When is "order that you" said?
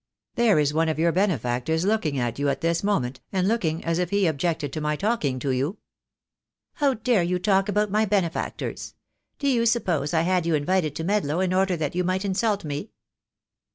11.53-12.03